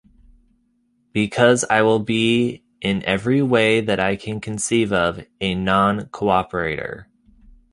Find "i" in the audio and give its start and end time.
1.69-1.83, 3.99-4.15